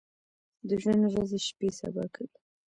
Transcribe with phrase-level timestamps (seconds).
[0.67, 2.31] د ژوند ورځې شپې سبا کوي۔